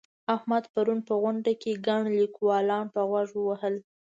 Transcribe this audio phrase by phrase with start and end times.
[0.35, 3.75] احمد پرون په غونډه کې ګڼ ليکوالان په غوږ ووهل.